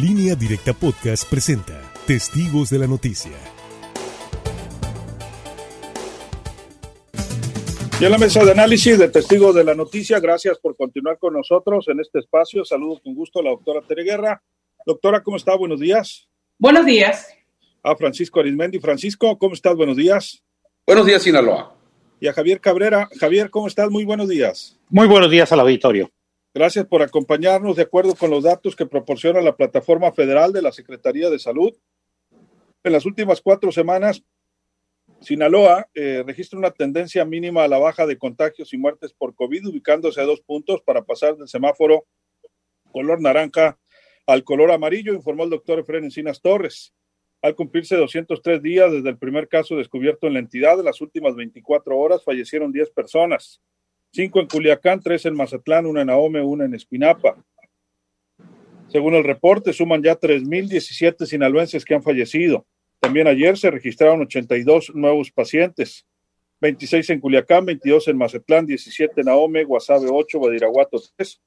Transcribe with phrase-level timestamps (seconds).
[0.00, 3.32] Línea Directa Podcast presenta Testigos de la Noticia.
[8.00, 11.34] Y en la mesa de análisis de Testigos de la Noticia, gracias por continuar con
[11.34, 12.64] nosotros en este espacio.
[12.64, 14.40] Saludo con gusto a la doctora Tere Guerra.
[14.86, 15.56] Doctora, ¿cómo está?
[15.56, 16.28] Buenos días.
[16.58, 17.34] Buenos días.
[17.82, 18.78] A Francisco Arismendi.
[18.78, 19.74] Francisco, ¿cómo estás?
[19.74, 20.44] Buenos días.
[20.86, 21.74] Buenos días, Sinaloa.
[22.20, 23.08] Y a Javier Cabrera.
[23.18, 23.90] Javier, ¿cómo estás?
[23.90, 24.78] Muy buenos días.
[24.90, 26.08] Muy buenos días al auditorio.
[26.58, 30.72] Gracias por acompañarnos de acuerdo con los datos que proporciona la plataforma federal de la
[30.72, 31.72] Secretaría de Salud.
[32.82, 34.24] En las últimas cuatro semanas,
[35.20, 39.68] Sinaloa eh, registra una tendencia mínima a la baja de contagios y muertes por COVID,
[39.68, 42.06] ubicándose a dos puntos para pasar del semáforo
[42.90, 43.78] color naranja
[44.26, 46.92] al color amarillo, informó el doctor Efren Encinas Torres.
[47.40, 51.36] Al cumplirse 203 días desde el primer caso descubierto en la entidad, en las últimas
[51.36, 53.60] 24 horas fallecieron 10 personas
[54.12, 57.36] cinco en Culiacán, tres en Mazatlán, una en Ahome, una en Espinapa.
[58.88, 62.66] Según el reporte, suman ya 3.017 sinaloenses que han fallecido.
[63.00, 66.06] También ayer se registraron 82 nuevos pacientes,
[66.60, 71.40] 26 en Culiacán, 22 en Mazatlán, 17 en Ahome, Guasave 8, Badiraguato 3,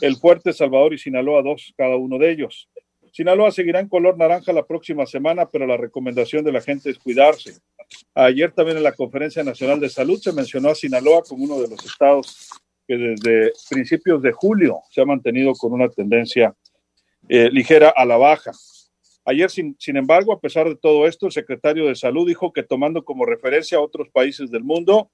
[0.00, 2.68] El Fuerte, Salvador y Sinaloa 2, cada uno de ellos.
[3.12, 6.98] Sinaloa seguirá en color naranja la próxima semana, pero la recomendación de la gente es
[6.98, 7.54] cuidarse.
[8.14, 11.68] Ayer también en la Conferencia Nacional de Salud se mencionó a Sinaloa como uno de
[11.68, 12.50] los estados
[12.86, 16.54] que desde principios de julio se ha mantenido con una tendencia
[17.28, 18.50] eh, ligera a la baja.
[19.24, 23.04] Ayer, sin, embargo, a pesar de todo esto, el secretario de Salud dijo que tomando
[23.04, 25.10] como referencia a otros países del mundo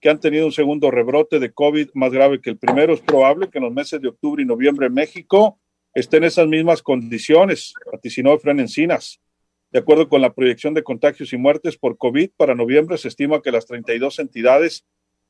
[0.00, 3.50] que han tenido un segundo rebrote de COVID más grave que el primero, es probable
[3.50, 5.60] que en los meses de octubre y noviembre México
[5.94, 9.20] esté en esas mismas condiciones, vaticinó Efraín Encinas.
[9.72, 13.40] De acuerdo con la proyección de contagios y muertes por COVID, para noviembre se estima
[13.40, 14.84] que las 32 entidades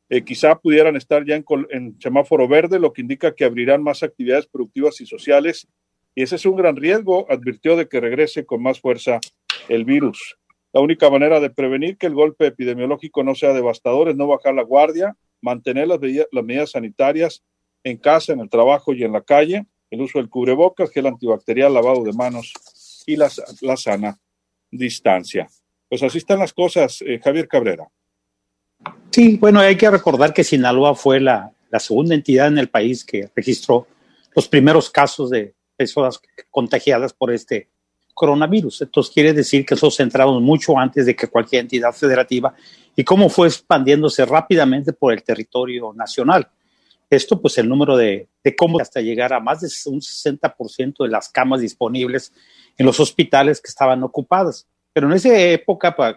[0.09, 4.49] eh, quizá pudieran estar ya en, semáforo verde, lo que indica que abrirán más actividades
[4.49, 5.69] productivas y sociales.
[6.17, 9.21] Y ese es un gran riesgo, advirtió de que regrese con más fuerza
[9.69, 10.37] el virus.
[10.73, 14.55] La única manera de prevenir que el golpe epidemiológico no sea devastador es no bajar
[14.55, 16.01] la guardia, mantener las,
[16.33, 17.45] las medidas sanitarias
[17.85, 21.73] en casa, en el trabajo y en la calle, el uso del cubrebocas, gel antibacterial,
[21.73, 22.53] lavado de manos
[23.07, 23.31] y la,
[23.61, 24.19] la sana
[24.73, 25.49] distancia.
[25.89, 27.87] Pues así están las cosas, eh, Javier Cabrera.
[29.11, 33.05] Sí, bueno, hay que recordar que Sinaloa fue la, la, segunda entidad en el país
[33.05, 33.87] que registró
[34.35, 37.69] los primeros casos de personas contagiadas por este
[38.15, 38.83] coronavirus.
[38.83, 42.55] Entonces quiere decir que nosotros entramos mucho antes de que cualquier entidad federativa
[42.97, 46.49] y cómo fue expandiéndose rápidamente por el territorio nacional.
[47.11, 51.09] Esto, pues el número de, de cómo hasta llegar a más de un 60% de
[51.11, 52.33] las camas disponibles
[52.77, 54.67] en los hospitales que estaban ocupadas.
[54.93, 56.17] Pero en esa época, pues,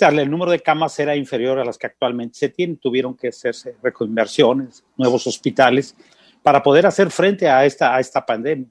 [0.00, 2.76] el número de camas era inferior a las que actualmente se tienen.
[2.76, 5.96] Tuvieron que hacerse reconversiones, nuevos hospitales,
[6.42, 8.68] para poder hacer frente a esta, a esta pandemia.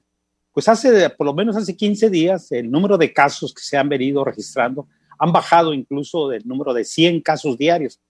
[0.52, 3.88] Pues hace, por lo menos hace 15 días, el número de casos que se han
[3.88, 8.00] venido registrando han bajado incluso del número de 100 casos diarios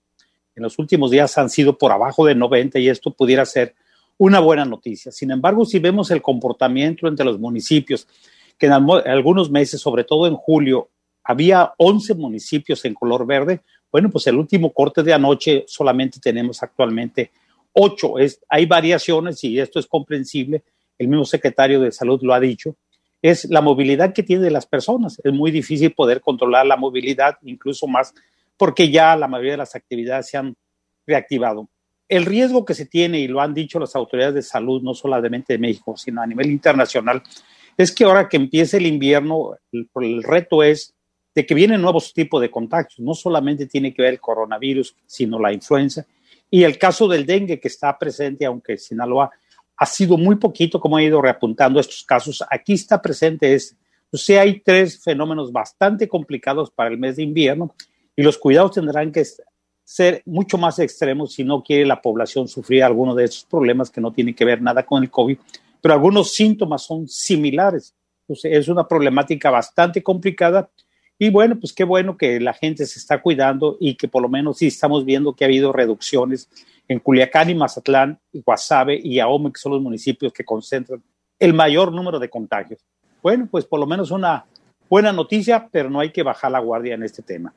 [0.59, 3.75] en los últimos días han sido por abajo de 90 y esto pudiera ser
[4.17, 5.09] una buena noticia.
[5.09, 8.05] Sin embargo, si vemos el comportamiento entre los municipios,
[8.59, 10.89] que en algunos meses, sobre todo en julio,
[11.23, 13.61] había 11 municipios en color verde,
[13.91, 17.31] bueno, pues el último corte de anoche solamente tenemos actualmente
[17.73, 18.19] 8.
[18.19, 20.63] Es, hay variaciones y esto es comprensible,
[20.97, 22.75] el mismo secretario de salud lo ha dicho,
[23.21, 25.19] es la movilidad que tienen las personas.
[25.23, 28.13] Es muy difícil poder controlar la movilidad, incluso más
[28.57, 30.55] porque ya la mayoría de las actividades se han
[31.07, 31.69] reactivado.
[32.09, 35.53] El riesgo que se tiene, y lo han dicho las autoridades de salud, no solamente
[35.53, 37.23] de México, sino a nivel internacional,
[37.79, 40.93] es que ahora que empiece el invierno, el, reto es
[41.33, 42.99] de que vienen nuevos tipos de contagios.
[42.99, 46.05] No solamente tiene que ver el coronavirus, sino la influenza.
[46.51, 49.31] Y el caso del dengue que está presente, aunque Sinaloa
[49.77, 53.77] ha sido muy poquito como ha ido reapuntando estos casos, aquí está presente este.
[54.11, 57.73] O sea, hay tres fenómenos bastante complicados para el mes de invierno
[58.13, 59.23] y los cuidados tendrán que
[59.85, 64.01] ser mucho más extremos si no quiere la población sufrir alguno de esos problemas que
[64.01, 65.37] no tienen que ver nada con el COVID,
[65.81, 67.95] pero algunos síntomas son similares.
[68.27, 70.69] Entonces, es una problemática bastante complicada
[71.21, 74.29] y bueno, pues qué bueno que la gente se está cuidando y que por lo
[74.29, 76.49] menos sí estamos viendo que ha habido reducciones
[76.87, 81.03] en Culiacán y Mazatlán, y Guasave y Ahome, que son los municipios que concentran
[81.37, 82.79] el mayor número de contagios.
[83.21, 84.45] Bueno, pues por lo menos una
[84.89, 87.53] buena noticia, pero no hay que bajar la guardia en este tema.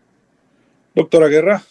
[0.93, 1.62] Doctora Guerra.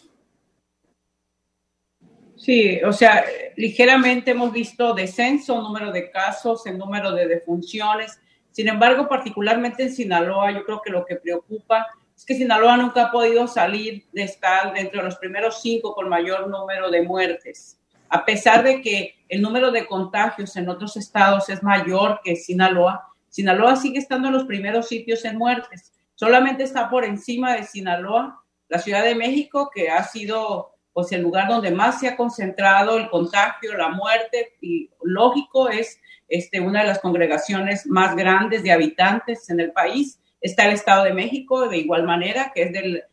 [2.41, 3.23] Sí, o sea,
[3.55, 8.19] ligeramente hemos visto descenso, número de casos, el número de defunciones.
[8.49, 11.85] Sin embargo, particularmente en Sinaloa, yo creo que lo que preocupa
[12.17, 16.09] es que Sinaloa nunca ha podido salir de estar dentro de los primeros cinco con
[16.09, 17.79] mayor número de muertes.
[18.09, 23.07] A pesar de que el número de contagios en otros estados es mayor que Sinaloa,
[23.29, 25.93] Sinaloa sigue estando en los primeros sitios en muertes.
[26.15, 31.21] Solamente está por encima de Sinaloa la Ciudad de México, que ha sido pues el
[31.21, 36.81] lugar donde más se ha concentrado el contagio, la muerte, y lógico es este, una
[36.81, 40.19] de las congregaciones más grandes de habitantes en el país.
[40.39, 43.03] Está el Estado de México, de igual manera, que es del,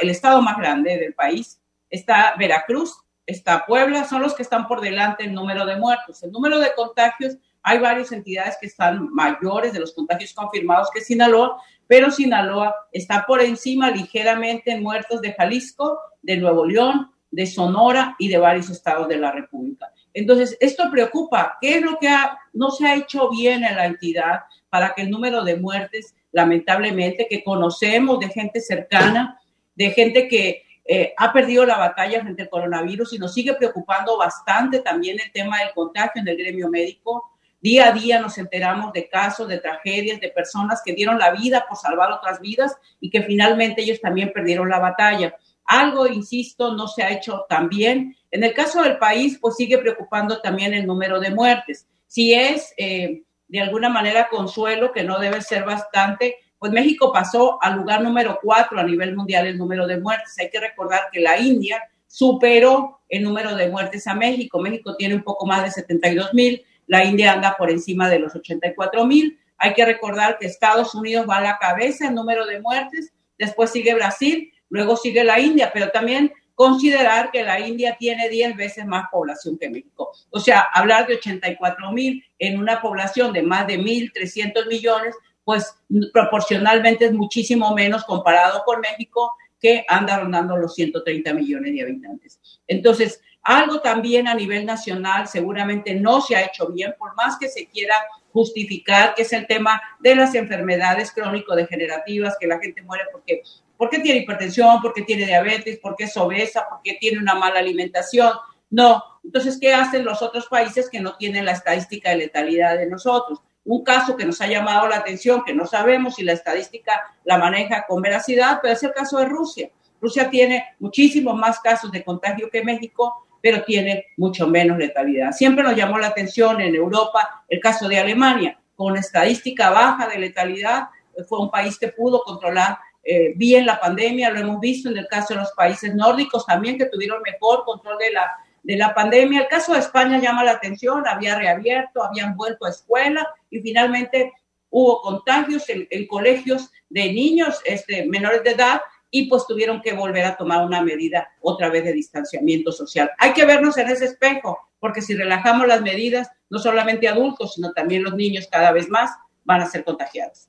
[0.00, 1.60] el estado más grande del país.
[1.90, 6.22] Está Veracruz, está Puebla, son los que están por delante en número de muertos.
[6.22, 11.00] El número de contagios, hay varias entidades que están mayores de los contagios confirmados que
[11.00, 17.46] Sinaloa, pero Sinaloa está por encima ligeramente en muertos de Jalisco, de Nuevo León, de
[17.46, 19.92] Sonora y de varios estados de la República.
[20.14, 21.56] Entonces, esto preocupa.
[21.60, 22.08] ¿Qué es lo que
[22.52, 27.26] no se ha hecho bien en la entidad para que el número de muertes, lamentablemente,
[27.28, 29.40] que conocemos de gente cercana,
[29.74, 34.18] de gente que eh, ha perdido la batalla frente al coronavirus y nos sigue preocupando
[34.18, 37.30] bastante también el tema del contagio en el gremio médico.
[37.60, 41.64] Día a día nos enteramos de casos, de tragedias, de personas que dieron la vida
[41.68, 45.36] por salvar otras vidas y que finalmente ellos también perdieron la batalla.
[45.72, 48.14] Algo, insisto, no se ha hecho tan bien.
[48.30, 51.88] En el caso del país, pues sigue preocupando también el número de muertes.
[52.06, 57.56] Si es eh, de alguna manera consuelo, que no debe ser bastante, pues México pasó
[57.62, 60.34] al lugar número cuatro a nivel mundial el número de muertes.
[60.38, 64.60] Hay que recordar que la India superó el número de muertes a México.
[64.60, 68.34] México tiene un poco más de 72 mil, la India anda por encima de los
[68.34, 69.38] 84 mil.
[69.56, 73.70] Hay que recordar que Estados Unidos va a la cabeza en número de muertes, después
[73.70, 78.86] sigue Brasil luego sigue la India, pero también considerar que la India tiene 10 veces
[78.86, 80.12] más población que México.
[80.30, 85.14] O sea, hablar de 84 mil en una población de más de 1.300 millones,
[85.44, 85.74] pues
[86.12, 92.40] proporcionalmente es muchísimo menos comparado con México, que anda rondando los 130 millones de habitantes.
[92.66, 97.48] Entonces, algo también a nivel nacional seguramente no se ha hecho bien, por más que
[97.48, 97.94] se quiera
[98.32, 103.42] justificar, que es el tema de las enfermedades crónico-degenerativas, que la gente muere porque
[103.82, 104.80] ¿Por qué tiene hipertensión?
[104.80, 105.80] ¿Por qué tiene diabetes?
[105.80, 106.68] ¿Por qué es obesa?
[106.68, 108.30] ¿Por qué tiene una mala alimentación?
[108.70, 109.02] No.
[109.24, 113.40] Entonces, ¿qué hacen los otros países que no tienen la estadística de letalidad de nosotros?
[113.64, 116.92] Un caso que nos ha llamado la atención, que no sabemos si la estadística
[117.24, 119.68] la maneja con veracidad, pero es el caso de Rusia.
[120.00, 125.32] Rusia tiene muchísimos más casos de contagio que México, pero tiene mucho menos letalidad.
[125.32, 130.20] Siempre nos llamó la atención en Europa el caso de Alemania, con estadística baja de
[130.20, 130.84] letalidad,
[131.28, 135.08] fue un país que pudo controlar eh, bien la pandemia, lo hemos visto en el
[135.08, 138.30] caso de los países nórdicos también que tuvieron mejor control de la,
[138.62, 139.40] de la pandemia.
[139.40, 144.32] El caso de España llama la atención, había reabierto, habían vuelto a escuela y finalmente
[144.70, 150.24] hubo contagios en, colegios de niños este, menores de edad y pues tuvieron que volver
[150.24, 153.10] a tomar una medida otra vez de distanciamiento social.
[153.18, 157.72] Hay que vernos en ese espejo, porque si relajamos las medidas, no solamente adultos, sino
[157.72, 159.10] también los niños cada vez más
[159.44, 160.48] van a ser contagiados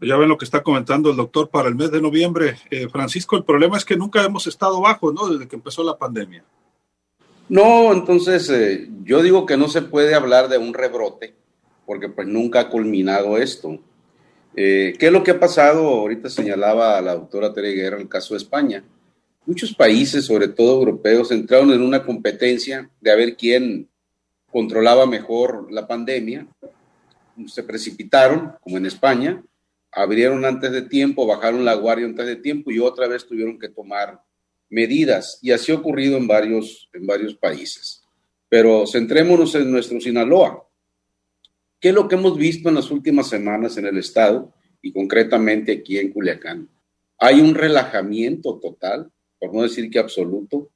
[0.00, 2.56] ya ven lo que está comentando el doctor para el mes de noviembre.
[2.70, 5.28] Eh, Francisco, el problema es que nunca hemos estado bajo, ¿no?
[5.28, 6.44] Desde que empezó la pandemia.
[7.48, 11.34] No, entonces eh, yo digo que no se puede hablar de un rebrote,
[11.84, 13.78] porque pues nunca ha culminado esto.
[14.56, 15.86] Eh, ¿Qué es lo que ha pasado?
[15.86, 18.84] Ahorita señalaba la doctora Tere Guerra el caso de España.
[19.46, 23.88] Muchos países, sobre todo europeos, entraron en una competencia de a ver quién
[24.50, 26.46] controlaba mejor la pandemia.
[27.46, 29.42] Se precipitaron, como en España,
[29.92, 33.68] abrieron antes de tiempo, bajaron la guardia antes de tiempo y otra vez tuvieron que
[33.68, 34.22] tomar
[34.68, 35.38] medidas.
[35.42, 38.02] Y así ha ocurrido en varios, en varios países.
[38.48, 40.66] Pero centrémonos en nuestro Sinaloa.
[41.80, 45.72] ¿Qué es lo que hemos visto en las últimas semanas en el estado y concretamente
[45.72, 46.68] aquí en Culiacán?
[47.18, 50.70] Hay un relajamiento total, por no decir que absoluto,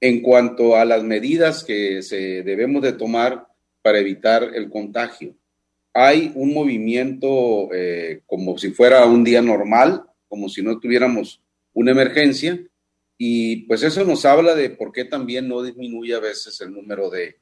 [0.00, 3.46] en cuanto a las medidas que se debemos de tomar
[3.82, 5.34] para evitar el contagio
[5.94, 11.42] hay un movimiento eh, como si fuera un día normal, como si no tuviéramos
[11.74, 12.58] una emergencia,
[13.18, 17.10] y pues eso nos habla de por qué también no disminuye a veces el número
[17.10, 17.36] de,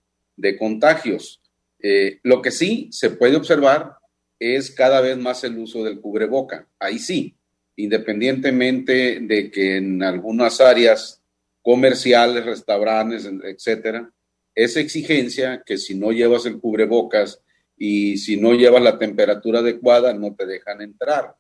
[0.59, 1.41] contagios.
[1.83, 3.97] Eh, lo que sí se puede observar
[4.39, 6.67] es cada vez más el uso del cubreboca.
[6.79, 7.35] Ahí sí,
[7.77, 11.23] independientemente de que en algunas áreas
[11.63, 14.11] comerciales, restaurantes, etcétera,
[14.55, 17.41] esa exigencia que si no llevas el cubrebocas
[17.83, 21.35] y si no llevas la temperatura adecuada no te dejan entrar.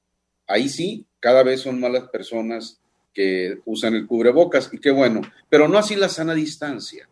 [0.46, 2.80] Ahí sí, cada vez son más las personas
[3.12, 5.20] que usan el cubrebocas y qué bueno,
[5.50, 7.06] pero no así la sana distancia.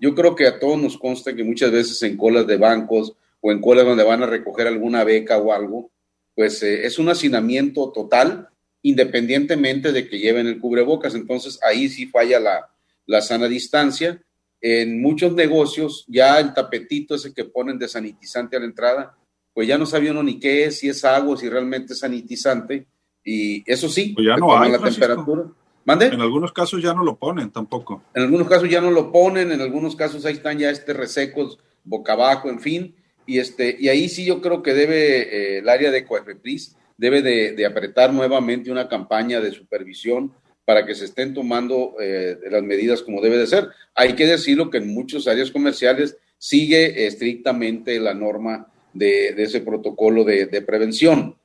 [0.00, 3.12] Yo creo que a todos nos consta que muchas veces en colas de bancos
[3.42, 5.90] o en colas donde van a recoger alguna beca o algo,
[6.34, 8.48] pues eh, es un hacinamiento total
[8.80, 11.14] independientemente de que lleven el cubrebocas.
[11.14, 12.70] Entonces ahí sí falla la,
[13.04, 14.18] la sana distancia
[14.62, 19.16] en muchos negocios ya el tapetito ese que ponen de sanitizante a la entrada
[19.54, 22.86] pues ya no sabía uno ni qué es, si es agua, si realmente es sanitizante.
[23.24, 25.44] Y eso sí, pues ya no hay, la temperatura.
[25.84, 26.06] ¿Mande?
[26.06, 28.02] En algunos casos ya no lo ponen tampoco.
[28.14, 31.58] En algunos casos ya no lo ponen, en algunos casos ahí están ya este resecos
[31.84, 32.94] boca abajo, en fin.
[33.26, 37.22] Y, este, y ahí sí yo creo que debe eh, el área de Coefepris debe
[37.22, 40.32] de, apretar nuevamente una campaña de supervisión
[40.64, 43.68] para que se estén tomando eh, las medidas como debe de ser.
[43.94, 50.24] Hay que decirlo que en muchas áreas comerciales sigue estrictamente la norma de, ese protocolo
[50.24, 51.36] de, prevención.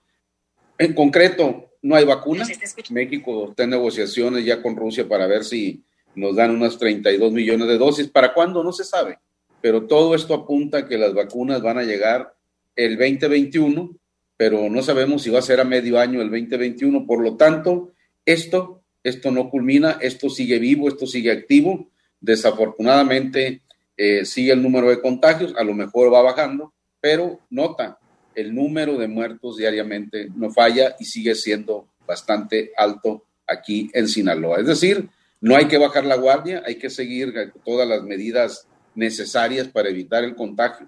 [0.78, 2.50] En concreto, no hay vacunas.
[2.90, 5.84] México está en negociaciones ya con Rusia para ver si
[6.16, 8.08] nos dan unas 32 millones de dosis.
[8.08, 8.64] ¿Para cuándo?
[8.64, 9.20] No se sabe.
[9.62, 12.36] Pero todo esto apunta a que las vacunas van a llegar
[12.76, 13.96] el 2021,
[14.36, 17.06] pero no sabemos si va a ser a medio año el 2021.
[17.08, 17.92] Por lo tanto,
[18.26, 18.77] esto,
[19.08, 21.88] esto no culmina, esto sigue vivo, esto sigue activo.
[22.20, 23.62] Desafortunadamente,
[23.96, 28.00] eh, sigue el número de contagios, a lo mejor va bajando, pero nota,
[28.36, 34.60] el número de muertos diariamente no falla y sigue siendo bastante alto aquí en Sinaloa.
[34.60, 35.10] Es decir,
[35.40, 37.34] no hay que bajar la guardia, hay que seguir
[37.64, 40.88] todas las medidas necesarias para evitar el contagio.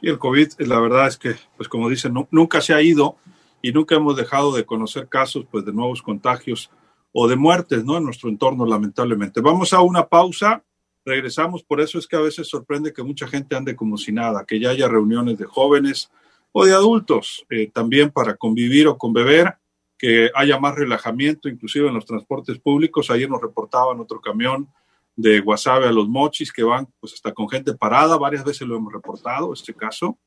[0.00, 3.16] Y el COVID, la verdad es que, pues como dicen, nunca se ha ido
[3.64, 6.70] y nunca hemos dejado de conocer casos pues, de nuevos contagios
[7.12, 7.96] o de muertes ¿no?
[7.96, 9.40] en nuestro entorno, lamentablemente.
[9.40, 10.62] Vamos a una pausa
[11.02, 14.44] regresamos, por eso es que a veces sorprende que mucha gente ande como si nada,
[14.46, 16.10] que ya haya reuniones de jóvenes
[16.52, 19.54] o de adultos, eh, también para convivir o con beber,
[19.96, 23.10] que haya más relajamiento, inclusive en los transportes públicos.
[23.10, 24.68] Ayer nos reportaban otro camión
[25.16, 28.76] de Guasave a los Mochis que van pues hasta con gente parada, varias veces lo
[28.76, 30.18] hemos reportado, este caso.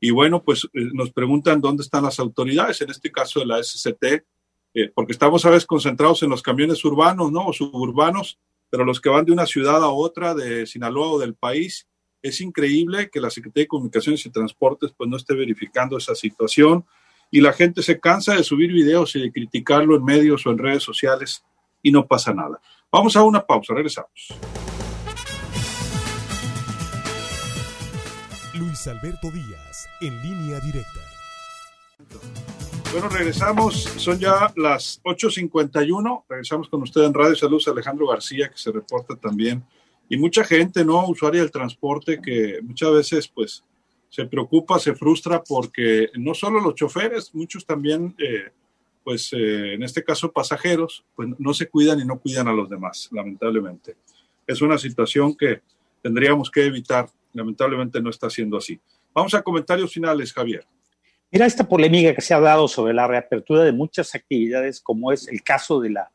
[0.00, 3.62] Y bueno, pues eh, nos preguntan dónde están las autoridades, en este caso de la
[3.62, 4.04] SCT,
[4.74, 7.46] eh, porque estamos a veces concentrados en los camiones urbanos, ¿no?
[7.46, 8.38] O suburbanos,
[8.68, 11.86] pero los que van de una ciudad a otra, de Sinaloa o del país,
[12.22, 16.84] es increíble que la Secretaría de Comunicaciones y Transportes pues no esté verificando esa situación
[17.30, 20.58] y la gente se cansa de subir videos y de criticarlo en medios o en
[20.58, 21.44] redes sociales
[21.82, 22.60] y no pasa nada.
[22.90, 24.28] Vamos a una pausa, regresamos.
[28.86, 31.00] Alberto Díaz, en línea directa.
[32.92, 38.58] Bueno, regresamos, son ya las 8.51, regresamos con usted en Radio Salud, Alejandro García, que
[38.58, 39.64] se reporta también,
[40.10, 41.08] y mucha gente, ¿no?
[41.08, 43.64] Usuaria del transporte que muchas veces, pues,
[44.10, 48.50] se preocupa, se frustra porque no solo los choferes, muchos también, eh,
[49.02, 52.68] pues, eh, en este caso pasajeros, pues no se cuidan y no cuidan a los
[52.68, 53.96] demás, lamentablemente.
[54.46, 55.62] Es una situación que
[56.02, 58.80] tendríamos que evitar, lamentablemente no está siendo así.
[59.14, 60.66] Vamos a comentarios finales, Javier.
[61.30, 65.28] Mira esta polémica que se ha dado sobre la reapertura de muchas actividades, como es
[65.28, 66.10] el caso de la,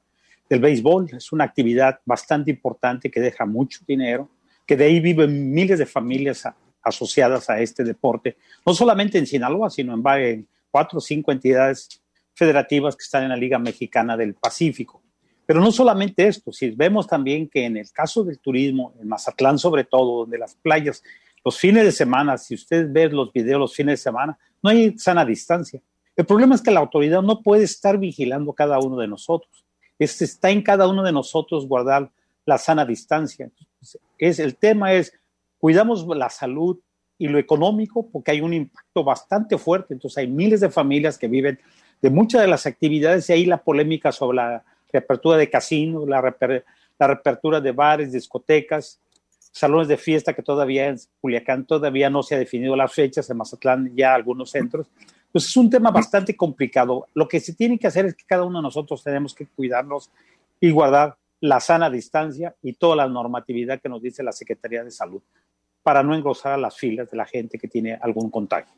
[0.50, 1.10] del béisbol.
[1.16, 4.30] Es una actividad bastante importante que deja mucho dinero,
[4.66, 6.48] que de ahí viven miles de familias
[6.82, 12.02] asociadas a este deporte, no solamente en Sinaloa, sino en, en cuatro o cinco entidades
[12.34, 15.02] federativas que están en la Liga Mexicana del Pacífico.
[15.46, 19.58] Pero no solamente esto, si vemos también que en el caso del turismo, en Mazatlán
[19.58, 21.04] sobre todo, donde las playas,
[21.44, 24.98] los fines de semana, si ustedes ven los videos los fines de semana, no hay
[24.98, 25.82] sana distancia.
[26.16, 29.66] El problema es que la autoridad no puede estar vigilando cada uno de nosotros.
[29.98, 32.12] está en cada uno de nosotros guardar
[32.46, 33.50] la sana distancia.
[34.18, 35.14] Es, el tema es,
[35.58, 36.80] cuidamos la salud
[37.18, 39.94] y lo económico porque hay un impacto bastante fuerte.
[39.94, 41.60] Entonces hay miles de familias que viven
[42.02, 46.22] de muchas de las actividades y ahí la polémica sobre la reapertura de casinos, la,
[47.00, 49.00] la reapertura de bares, discotecas,
[49.52, 53.38] salones de fiesta que todavía en Culiacán todavía no se ha definido las fechas, en
[53.38, 54.88] Mazatlán ya algunos centros.
[55.32, 57.08] Pues es un tema bastante complicado.
[57.14, 60.12] Lo que se tiene que hacer es que cada uno de nosotros tenemos que cuidarnos
[60.60, 64.92] y guardar la sana distancia y toda la normatividad que nos dice la Secretaría de
[64.92, 65.22] Salud
[65.84, 68.74] para no engrosar las filas de la gente que tiene algún contagio.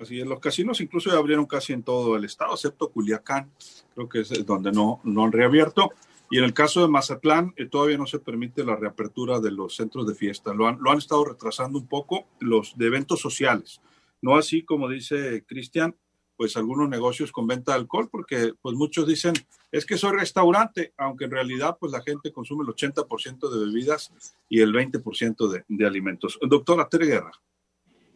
[0.00, 3.50] Así es, los casinos incluso ya abrieron casi en todo el estado, excepto Culiacán,
[3.94, 5.90] creo que es donde no, no han reabierto.
[6.30, 9.76] Y en el caso de Mazatlán, eh, todavía no se permite la reapertura de los
[9.76, 10.52] centros de fiesta.
[10.52, 13.80] Lo han, lo han estado retrasando un poco los de eventos sociales.
[14.20, 15.94] No así como dice Cristian,
[16.36, 19.34] pues algunos negocios con venta de alcohol, porque pues muchos dicen,
[19.70, 24.12] es que soy restaurante, aunque en realidad pues la gente consume el 80% de bebidas
[24.48, 26.38] y el 20% de, de alimentos.
[26.42, 27.32] Doctora Tere Guerra.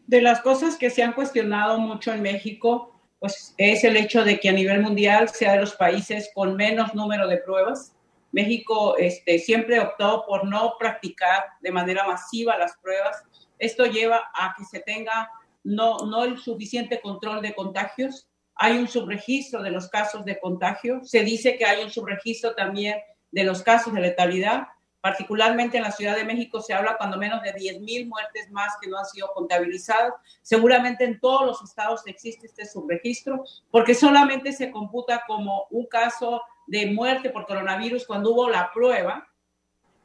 [0.08, 4.40] De las cosas que se han cuestionado mucho en México, pues es el hecho de
[4.40, 7.94] que a nivel mundial sea de los países con menos número de pruebas
[8.32, 13.22] México este, siempre optó por no practicar de manera masiva las pruebas.
[13.58, 15.30] Esto lleva a que se tenga
[15.64, 18.28] no, no el suficiente control de contagios.
[18.54, 21.00] Hay un subregistro de los casos de contagio.
[21.04, 22.98] Se dice que hay un subregistro también
[23.30, 24.68] de los casos de letalidad.
[25.00, 28.76] Particularmente en la Ciudad de México se habla cuando menos de 10 mil muertes más
[28.80, 30.14] que no han sido contabilizadas.
[30.42, 36.42] Seguramente en todos los estados existe este subregistro, porque solamente se computa como un caso
[36.66, 39.28] de muerte por coronavirus cuando hubo la prueba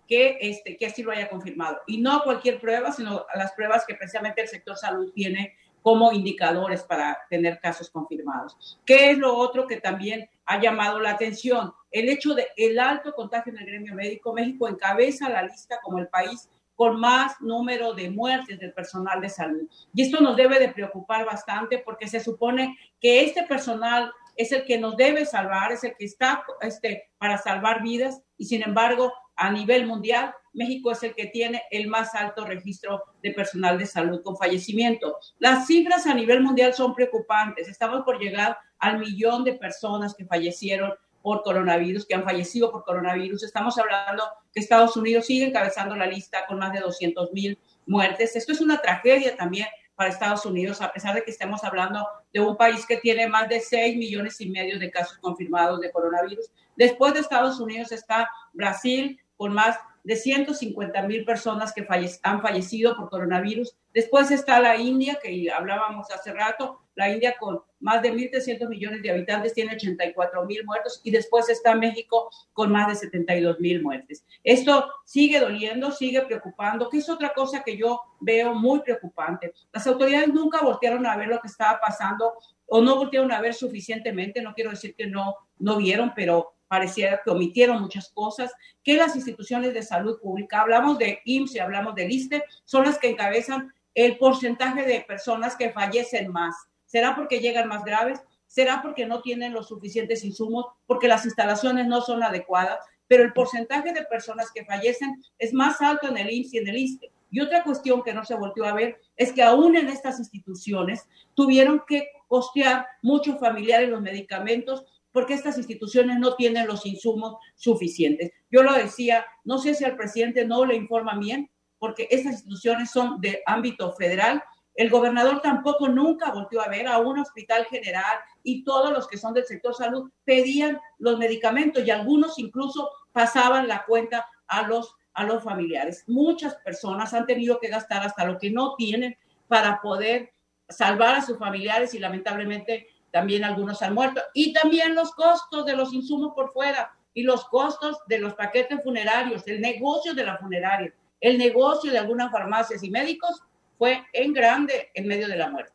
[0.08, 1.82] que, este, que así lo haya confirmado.
[1.88, 6.82] Y no cualquier prueba, sino las pruebas que precisamente el sector salud tiene como indicadores
[6.82, 8.80] para tener casos confirmados.
[8.86, 11.74] ¿Qué es lo otro que también ha llamado la atención?
[11.92, 14.34] El hecho de el alto contagio en el gremio médico.
[14.34, 19.30] México encabeza la lista como el país con más número de muertes del personal de
[19.30, 19.70] salud.
[19.94, 24.66] Y esto nos debe de preocupar bastante porque se supone que este personal es el
[24.66, 29.14] que nos debe salvar, es el que está este, para salvar vidas y sin embargo
[29.36, 33.86] a nivel mundial México es el que tiene el más alto registro de personal de
[33.86, 35.18] salud con fallecimiento.
[35.40, 37.68] Las cifras a nivel mundial son preocupantes.
[37.68, 42.84] Estamos por llegar al millón de personas que fallecieron por coronavirus, que han fallecido por
[42.84, 43.44] coronavirus.
[43.44, 47.58] Estamos hablando que Estados Unidos sigue encabezando la lista con más de 200 mil
[47.88, 48.36] muertes.
[48.36, 52.42] Esto es una tragedia también para Estados Unidos, a pesar de que estemos hablando de
[52.42, 56.52] un país que tiene más de 6 millones y medio de casos confirmados de coronavirus.
[56.76, 61.86] Después de Estados Unidos está Brasil con más de 150 mil personas que
[62.24, 63.76] han fallecido por coronavirus.
[63.94, 69.02] Después está la India, que hablábamos hace rato, la India con más de 1.300 millones
[69.02, 73.82] de habitantes tiene 84 mil muertos y después está México con más de 72 mil
[73.82, 74.26] muertes.
[74.44, 79.54] Esto sigue doliendo, sigue preocupando, que es otra cosa que yo veo muy preocupante.
[79.72, 82.34] Las autoridades nunca voltearon a ver lo que estaba pasando
[82.68, 87.22] o no voltearon a ver suficientemente, no quiero decir que no, no vieron, pero pareciera
[87.24, 88.52] que omitieron muchas cosas,
[88.84, 92.98] que las instituciones de salud pública, hablamos de IMSS y hablamos del ISTE, son las
[92.98, 96.56] que encabezan el porcentaje de personas que fallecen más.
[96.88, 98.22] ¿Será porque llegan más graves?
[98.48, 100.66] ¿Será porque no tienen los suficientes insumos?
[100.88, 102.80] ¿Porque las instalaciones no son adecuadas?
[103.08, 106.68] Pero el porcentaje de personas que fallecen es más alto en el IMSS y en
[106.70, 107.12] el ISTE.
[107.30, 111.08] Y otra cuestión que no se volvió a ver es que aún en estas instituciones
[111.36, 118.32] tuvieron que costear muchos familiares los medicamentos porque estas instituciones no tienen los insumos suficientes.
[118.52, 121.50] Yo lo decía, no sé si al presidente no le informa bien,
[121.80, 124.44] porque estas instituciones son de ámbito federal.
[124.74, 129.18] El gobernador tampoco nunca volvió a ver a un hospital general y todos los que
[129.18, 134.96] son del sector salud pedían los medicamentos y algunos incluso pasaban la cuenta a los,
[135.14, 136.04] a los familiares.
[136.08, 139.16] Muchas personas han tenido que gastar hasta lo que no tienen
[139.48, 140.34] para poder
[140.70, 144.22] salvar a sus familiares y lamentablemente también algunos han muerto.
[144.34, 148.82] Y también los costos de los insumos por fuera y los costos de los paquetes
[148.84, 153.44] funerarios, el negocio de la funeraria, el negocio de algunas farmacias y médicos
[153.78, 155.74] fue en grande en medio de la muerte.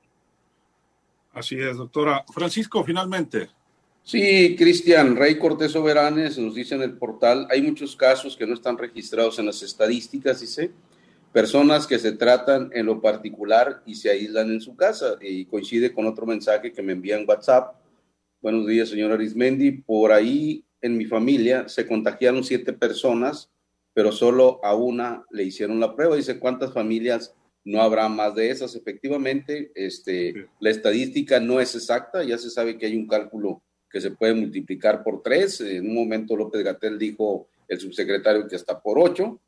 [1.33, 2.25] Así es, doctora.
[2.35, 3.49] Francisco, finalmente.
[4.03, 8.55] Sí, Cristian, Rey Cortés Soberanes nos dice en el portal, hay muchos casos que no
[8.55, 10.73] están registrados en las estadísticas, dice,
[11.39, 15.17] personas que se tratan en lo particular y se aíslan en su casa.
[15.21, 17.77] Y coincide con otro mensaje que me envía en WhatsApp.
[18.43, 19.71] Buenos días, señor Arismendi.
[19.71, 23.53] Por ahí en mi familia se contagiaron siete personas,
[23.95, 26.17] pero solo a una le hicieron la prueba.
[26.17, 28.75] Dice, ¿cuántas familias no habrá más de esas?
[28.75, 32.25] Efectivamente, este, la estadística no es exacta.
[32.25, 35.61] Ya se sabe que hay un cálculo que se puede multiplicar por tres.
[35.61, 39.41] En un momento López Gatel dijo, el subsecretario, que está por ocho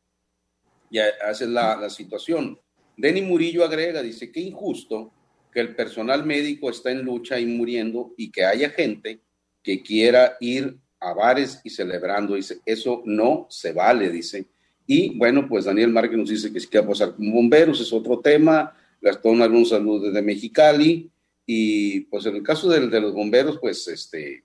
[0.90, 2.58] y es la, situación.
[2.96, 5.12] Denny Murillo agrega, dice, que injusto
[5.52, 9.20] que el personal médico está en lucha y muriendo y que haya gente
[9.62, 12.34] que quiera ir a bares y celebrando.
[12.34, 14.46] Dice, eso no se vale, dice.
[14.86, 17.92] Y bueno, pues Daniel Márquez nos dice que sí que a pasar con bomberos, es
[17.92, 18.76] otro tema.
[19.00, 21.10] Gastón algún saludo desde Mexicali.
[21.46, 24.44] Y pues en el caso de, de los bomberos, pues este,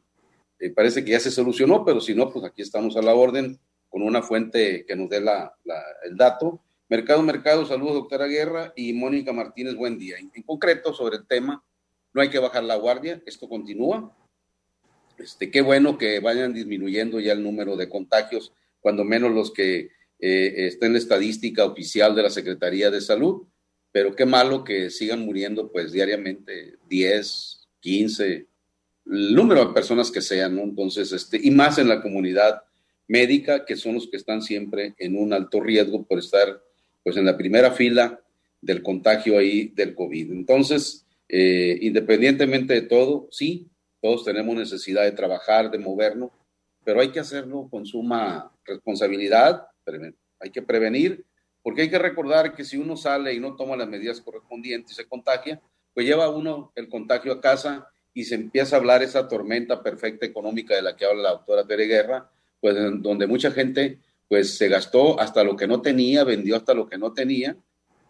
[0.60, 3.60] eh, parece que ya se solucionó, pero si no, pues aquí estamos a la orden
[3.96, 5.56] con una fuente que nos dé la,
[6.04, 6.62] el dato.
[6.90, 10.18] Mercado, Mercado, saludos, doctora Guerra y Mónica Martínez, buen día.
[10.18, 11.64] En, concreto, sobre el tema,
[12.14, 14.14] no hay que bajar la guardia, esto continúa.
[15.18, 19.92] Este, qué bueno que vayan disminuyendo ya el número de contagios, cuando menos los que
[20.20, 23.48] eh, estén en la estadística oficial de la Secretaría de Salud,
[23.94, 28.46] pero qué malo que sigan muriendo pues diariamente 10, 15,
[29.06, 30.64] el número de personas que sean, ¿no?
[30.64, 32.62] Entonces, este, y más en la comunidad
[33.08, 36.62] médica, que son los que están siempre en un alto riesgo por estar
[37.04, 38.20] pues en la primera fila
[38.62, 40.32] del contagio ahí del COVID.
[40.32, 43.68] Entonces, eh, independientemente de todo, sí,
[44.02, 46.32] todos tenemos necesidad de trabajar, de movernos,
[46.84, 49.68] pero hay que hacerlo con suma responsabilidad,
[50.40, 51.26] hay que prevenir,
[51.62, 54.96] porque hay que recordar que si uno sale y no toma las medidas correspondientes y
[54.96, 55.60] se contagia,
[55.94, 60.26] pues lleva uno el contagio a casa y se empieza a hablar esa tormenta perfecta
[60.26, 62.30] económica de la que habla la doctora Tere Guerra,
[62.66, 66.90] pues donde mucha gente pues se gastó hasta lo que no tenía, vendió hasta lo
[66.90, 67.56] que no tenía,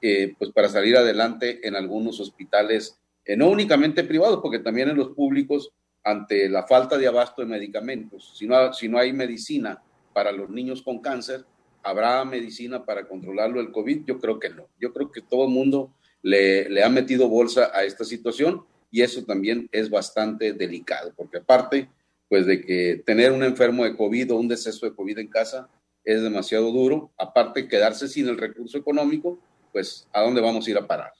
[0.01, 4.95] eh, pues para salir adelante en algunos hospitales, eh, no únicamente privados, porque también en
[4.95, 5.73] los públicos,
[6.05, 10.49] ante la falta de abasto de medicamentos, si no, si no hay medicina para los
[10.49, 11.43] niños con cáncer,
[11.83, 14.05] ¿habrá medicina para controlarlo el COVID?
[14.05, 14.69] Yo creo que no.
[14.79, 15.91] Yo creo que todo el mundo
[16.21, 21.39] le, le ha metido bolsa a esta situación y eso también es bastante delicado, porque
[21.39, 21.89] aparte,
[22.29, 25.69] pues de que tener un enfermo de COVID o un deceso de COVID en casa
[26.03, 29.39] es demasiado duro, aparte quedarse sin el recurso económico,
[29.71, 31.11] pues ¿a dónde vamos a ir a parar?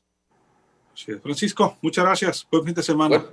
[0.94, 1.14] Sí.
[1.22, 2.48] Francisco, muchas gracias.
[2.50, 3.26] Buen fin de semana.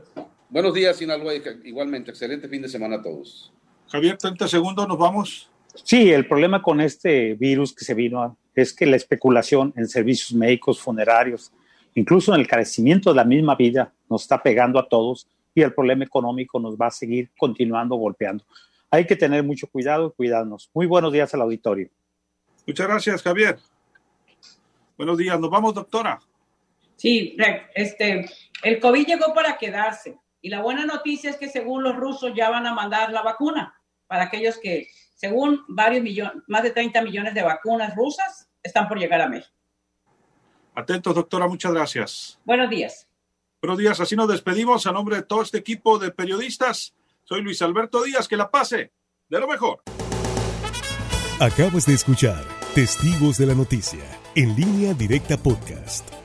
[0.49, 1.33] buenos días, Sinaloa.
[1.65, 3.53] Igualmente, excelente fin de semana a todos.
[3.89, 5.51] Javier, 30 segundos, nos vamos.
[5.85, 10.33] Sí, el problema con este virus que se vino es que la especulación en servicios
[10.33, 11.53] médicos, funerarios,
[11.95, 15.75] incluso en el carecimiento de la misma vida, nos está pegando a todos y el
[15.75, 18.45] problema económico nos va a seguir continuando golpeando.
[18.91, 20.71] Hay que tener mucho cuidado y cuidarnos.
[20.75, 21.89] Muy buenos días al auditorio.
[22.67, 23.59] Muchas gracias, Javier.
[24.97, 25.39] Buenos días.
[25.41, 26.21] Nos vamos, doctora.
[26.97, 27.37] Sí,
[27.75, 28.27] este,
[28.63, 30.19] el COVID llegó para quedarse.
[30.41, 33.75] Y la buena noticia es que según los rusos ya van a mandar la vacuna
[34.07, 38.99] para aquellos que, según varios millones, más de 30 millones de vacunas rusas, están por
[38.99, 39.55] llegar a México.
[40.75, 42.41] Atentos, doctora, muchas gracias.
[42.45, 43.09] Buenos días.
[43.63, 46.95] Buenos días, así nos despedimos a nombre de todo este equipo de periodistas.
[47.23, 48.91] Soy Luis Alberto Díaz, que la pase
[49.29, 49.83] de lo mejor.
[51.39, 52.45] Acabas de escuchar
[52.75, 54.03] Testigos de la Noticia,
[54.35, 56.22] en línea directa podcast.